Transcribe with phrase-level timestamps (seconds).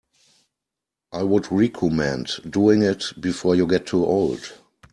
[1.11, 4.51] I would recommend doing it before you get too old.